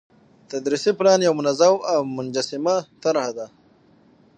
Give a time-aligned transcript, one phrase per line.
[0.51, 3.45] تدريسي پلان يو منظم او منسجمه طرحه ده،